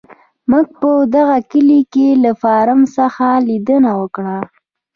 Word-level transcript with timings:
موږ 0.49 0.65
په 0.79 0.89
دغه 1.15 1.37
کلي 1.51 1.81
کې 1.93 2.07
له 2.23 2.31
فارم 2.41 2.79
څخه 2.97 3.27
لیدنه 3.47 3.91
وکړه. 4.01 4.37